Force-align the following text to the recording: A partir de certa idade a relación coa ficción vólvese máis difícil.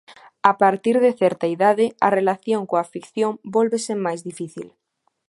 A 0.41 0.51
partir 0.61 0.95
de 1.05 1.11
certa 1.21 1.47
idade 1.55 1.85
a 2.07 2.09
relación 2.17 2.61
coa 2.69 2.89
ficción 2.93 3.31
vólvese 3.55 3.93
máis 4.05 4.19
difícil. 4.29 4.67